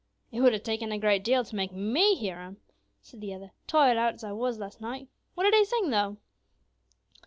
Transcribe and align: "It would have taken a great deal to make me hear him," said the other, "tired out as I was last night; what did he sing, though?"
"It 0.31 0.41
would 0.41 0.53
have 0.53 0.63
taken 0.63 0.91
a 0.91 0.97
great 0.97 1.23
deal 1.23 1.43
to 1.45 1.55
make 1.55 1.71
me 1.71 2.15
hear 2.15 2.41
him," 2.41 2.57
said 3.03 3.21
the 3.21 3.35
other, 3.35 3.51
"tired 3.67 3.97
out 3.97 4.15
as 4.15 4.23
I 4.23 4.31
was 4.31 4.57
last 4.57 4.81
night; 4.81 5.09
what 5.35 5.43
did 5.43 5.53
he 5.53 5.63
sing, 5.63 5.91
though?" 5.91 6.17